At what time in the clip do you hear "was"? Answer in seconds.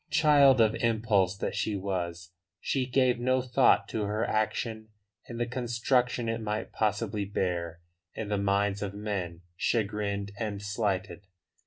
1.75-2.31